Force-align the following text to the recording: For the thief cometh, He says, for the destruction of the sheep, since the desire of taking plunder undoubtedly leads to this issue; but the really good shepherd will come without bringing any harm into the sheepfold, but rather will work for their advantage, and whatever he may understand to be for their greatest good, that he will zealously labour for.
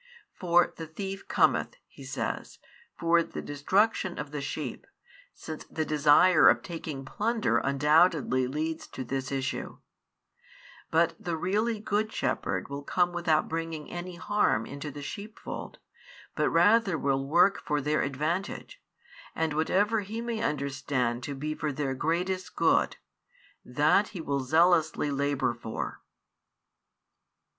For 0.33 0.73
the 0.75 0.87
thief 0.87 1.27
cometh, 1.27 1.75
He 1.85 2.03
says, 2.03 2.57
for 2.97 3.21
the 3.21 3.39
destruction 3.43 4.17
of 4.17 4.31
the 4.31 4.41
sheep, 4.41 4.87
since 5.31 5.63
the 5.65 5.85
desire 5.85 6.49
of 6.49 6.63
taking 6.63 7.05
plunder 7.05 7.59
undoubtedly 7.59 8.47
leads 8.47 8.87
to 8.87 9.03
this 9.03 9.31
issue; 9.31 9.77
but 10.89 11.13
the 11.19 11.37
really 11.37 11.79
good 11.79 12.11
shepherd 12.11 12.67
will 12.67 12.81
come 12.81 13.13
without 13.13 13.47
bringing 13.47 13.91
any 13.91 14.15
harm 14.15 14.65
into 14.65 14.89
the 14.89 15.03
sheepfold, 15.03 15.77
but 16.35 16.49
rather 16.49 16.97
will 16.97 17.23
work 17.27 17.61
for 17.63 17.79
their 17.79 18.01
advantage, 18.01 18.81
and 19.35 19.53
whatever 19.53 20.01
he 20.01 20.19
may 20.19 20.41
understand 20.41 21.21
to 21.21 21.35
be 21.35 21.53
for 21.53 21.71
their 21.71 21.93
greatest 21.93 22.55
good, 22.55 22.97
that 23.63 24.07
he 24.07 24.19
will 24.19 24.39
zealously 24.39 25.11
labour 25.11 25.53
for. 25.53 26.01